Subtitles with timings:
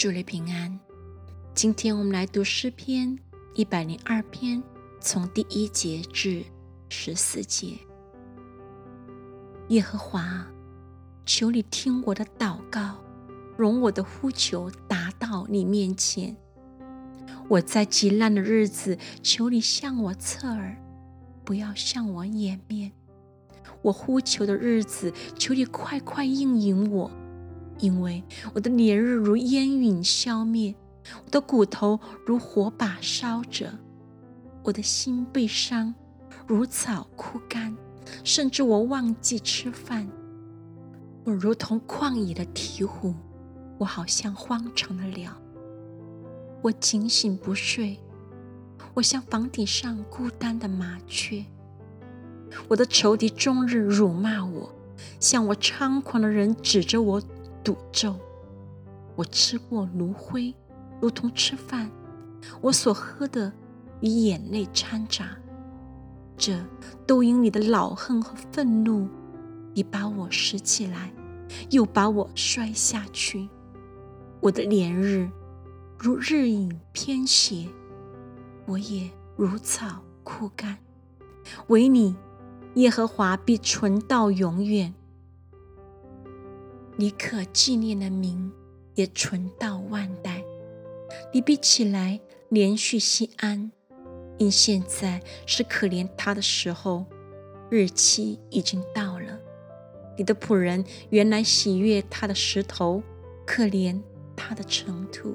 [0.00, 0.80] 祝你平安。
[1.54, 3.18] 今天我们来读诗篇
[3.52, 4.62] 一百零二篇，
[4.98, 6.42] 从第一节至
[6.88, 7.76] 十四节。
[9.68, 10.46] 耶和华，
[11.26, 12.96] 求你听我的祷告，
[13.58, 16.34] 容我的呼求达到你面前。
[17.50, 20.82] 我在极难的日子，求你向我侧耳，
[21.44, 22.90] 不要向我掩面。
[23.82, 27.10] 我呼求的日子，求你快快应允我，
[27.80, 28.22] 因为
[28.54, 30.74] 我的年日如烟云消灭，
[31.24, 33.72] 我的骨头如火把烧着，
[34.62, 35.94] 我的心被伤，
[36.46, 37.76] 如草枯干，
[38.22, 40.08] 甚至我忘记吃饭。
[41.24, 43.14] 我如同旷野的鹈鹕，
[43.78, 45.32] 我好像荒场的鸟。
[46.62, 47.98] 我警醒不睡，
[48.94, 51.44] 我像房顶上孤单的麻雀。
[52.68, 54.74] 我的仇敌终日辱骂我，
[55.18, 57.22] 向我猖狂的人指着我
[57.62, 58.14] 赌咒。
[59.16, 60.54] 我吃过炉灰，
[61.00, 61.88] 如同吃饭；
[62.60, 63.52] 我所喝的
[64.00, 65.36] 与眼泪掺杂。
[66.36, 66.58] 这
[67.06, 69.08] 都因你的老恨和愤怒，
[69.74, 71.12] 你把我拾起来，
[71.70, 73.48] 又把我摔下去。
[74.40, 75.30] 我的连日。
[76.02, 77.68] 如日影偏斜，
[78.64, 80.78] 我也如草枯干。
[81.66, 82.16] 唯你，
[82.76, 84.94] 耶和华必存到永远。
[87.00, 88.52] 你可纪念的名
[88.94, 90.44] 也存到万代。
[91.32, 92.20] 你比起来
[92.50, 93.72] 连续西安，
[94.36, 97.06] 因现在是可怜他的时候，
[97.70, 99.40] 日期已经到了。
[100.18, 103.02] 你的仆人原来喜悦他的石头，
[103.46, 103.98] 可怜
[104.36, 105.34] 他的尘土。